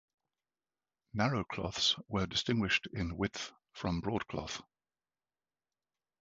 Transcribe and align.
Narrow 1.13 1.43
cloths 1.43 1.95
were 2.07 2.25
distinguished 2.25 2.87
in 2.91 3.17
width 3.17 3.51
from 3.73 4.01
Broadcloth. 4.01 4.63